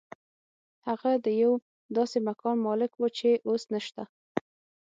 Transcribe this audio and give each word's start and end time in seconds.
هغه 0.87 1.11
د 1.25 1.27
یو 1.41 1.53
داسې 1.97 2.17
مکان 2.27 2.55
مالک 2.67 2.91
و 2.95 3.05
چې 3.17 3.29
اوس 3.49 3.63
نشته 3.73 4.03